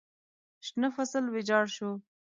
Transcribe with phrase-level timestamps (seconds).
[0.65, 1.89] شنه فصل ویجاړ شو.